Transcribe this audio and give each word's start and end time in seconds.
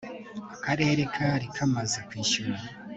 akarere 0.55 1.01
kari 1.13 1.47
kamaze 1.55 1.99
kwishyura 2.07 2.61